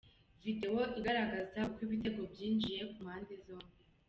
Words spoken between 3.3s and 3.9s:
zombi:.